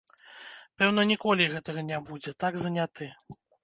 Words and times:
Пэўна, 0.79 1.05
ніколі 1.13 1.49
гэтага 1.53 1.87
не 1.93 2.03
будзе, 2.11 2.37
так 2.45 2.53
заняты. 2.67 3.17